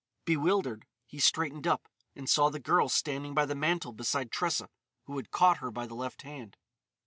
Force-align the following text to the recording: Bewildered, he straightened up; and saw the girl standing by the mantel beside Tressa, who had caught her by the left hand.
Bewildered, 0.25 0.87
he 1.05 1.19
straightened 1.19 1.67
up; 1.67 1.87
and 2.15 2.27
saw 2.27 2.49
the 2.49 2.59
girl 2.59 2.89
standing 2.89 3.35
by 3.35 3.45
the 3.45 3.53
mantel 3.53 3.91
beside 3.93 4.31
Tressa, 4.31 4.67
who 5.03 5.15
had 5.17 5.29
caught 5.29 5.57
her 5.59 5.69
by 5.69 5.85
the 5.85 5.93
left 5.93 6.23
hand. 6.23 6.57